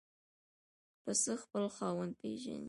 پسه 1.03 1.33
خپل 1.43 1.63
خاوند 1.75 2.13
پېژني. 2.21 2.59